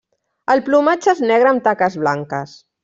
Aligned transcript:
El 0.53 0.63
plomatge 0.69 1.13
és 1.15 1.21
negre 1.33 1.53
amb 1.53 1.65
taques 1.71 2.03
blanques. 2.05 2.61